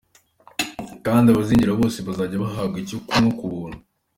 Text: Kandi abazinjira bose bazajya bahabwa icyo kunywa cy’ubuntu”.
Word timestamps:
Kandi 1.05 1.27
abazinjira 1.29 1.79
bose 1.81 1.97
bazajya 2.07 2.41
bahabwa 2.43 2.77
icyo 2.83 2.97
kunywa 3.07 3.31
cy’ubuntu”. 3.37 3.77